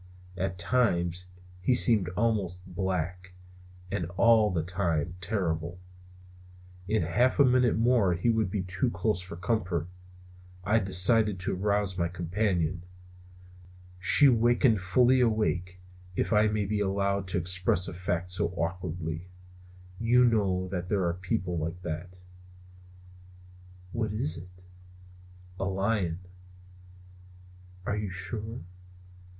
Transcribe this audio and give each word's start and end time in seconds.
At 0.35 0.57
times 0.57 1.27
he 1.61 1.75
seemed 1.75 2.09
almost 2.17 2.65
black; 2.65 3.33
and 3.91 4.05
all 4.17 4.49
the 4.49 4.63
time 4.63 5.13
terrible. 5.21 5.77
In 6.87 7.03
half 7.03 7.37
a 7.37 7.45
minute 7.45 7.77
more 7.77 8.15
he 8.15 8.31
would 8.31 8.49
be 8.49 8.63
too 8.63 8.89
close 8.89 9.21
for 9.21 9.35
comfort, 9.35 9.83
and 10.65 10.75
I 10.75 10.79
decided 10.79 11.39
to 11.41 11.55
arouse 11.55 11.99
my 11.99 12.07
companion. 12.07 12.81
She 13.99 14.27
wakened 14.27 14.81
fully 14.81 15.21
awake, 15.21 15.79
if 16.15 16.33
I 16.33 16.47
may 16.47 16.65
be 16.65 16.79
allowed 16.79 17.27
to 17.27 17.37
express 17.37 17.87
a 17.87 17.93
fact 17.93 18.31
so 18.31 18.47
awkwardly. 18.57 19.27
You 19.99 20.23
may 20.23 20.35
know 20.35 20.67
that 20.69 20.89
there 20.89 21.05
are 21.05 21.13
people 21.13 21.59
like 21.59 21.79
that. 21.83 22.17
"What 23.91 24.11
is 24.13 24.35
it?" 24.35 24.63
"A 25.59 25.65
lion." 25.65 26.21
"Are 27.85 27.95
you 27.95 28.09
sure?" 28.09 28.61